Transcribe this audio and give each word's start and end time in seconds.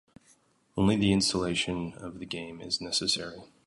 Only 0.75 0.95
the 0.97 1.13
installation 1.13 1.93
of 1.93 2.17
the 2.17 2.25
game 2.25 2.59
is 2.59 2.81
necessary. 2.81 3.43